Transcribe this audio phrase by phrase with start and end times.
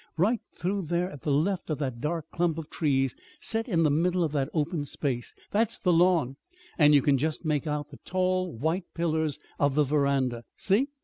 [0.17, 3.91] Right through there at the left of that dark clump of trees, set in the
[3.91, 5.35] middle of that open space.
[5.51, 6.37] That's the lawn,
[6.75, 10.43] and you can just make out the tall white pillars of the veranda.
[10.57, 10.87] See?"